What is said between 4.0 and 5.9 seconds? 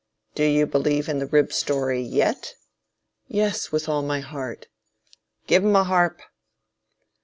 my heart. Give him a